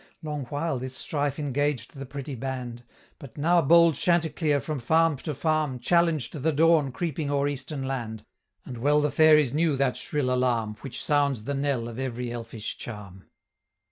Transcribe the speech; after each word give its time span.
Long 0.23 0.45
while 0.45 0.79
this 0.79 0.95
strife 0.97 1.37
engaged 1.37 1.93
the 1.95 2.07
pretty 2.07 2.33
band; 2.33 2.83
But 3.19 3.37
now 3.37 3.61
bold 3.61 3.93
Chanticleer, 3.93 4.59
from 4.59 4.79
farm 4.79 5.17
to 5.17 5.35
farm, 5.35 5.77
Challenged 5.77 6.33
the 6.41 6.51
dawn 6.51 6.91
creeping 6.91 7.29
o'er 7.29 7.47
eastern 7.47 7.83
land, 7.83 8.25
And 8.65 8.79
well 8.79 8.99
the 8.99 9.11
fairies 9.11 9.53
knew 9.53 9.75
that 9.77 9.95
shrill 9.97 10.33
alarm, 10.33 10.73
Which 10.81 11.05
sounds 11.05 11.43
the 11.43 11.53
knell 11.53 11.87
of 11.87 11.99
every 11.99 12.31
elfish 12.31 12.79
charm. 12.79 13.25